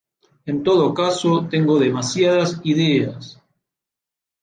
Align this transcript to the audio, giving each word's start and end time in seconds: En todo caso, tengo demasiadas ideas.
En 0.49 0.57
todo 0.67 0.95
caso, 0.95 1.31
tengo 1.51 1.77
demasiadas 1.77 2.59
ideas. 2.63 3.23